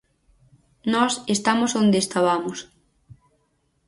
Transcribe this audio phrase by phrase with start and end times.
[0.93, 2.59] Nós estamos onde estabamos.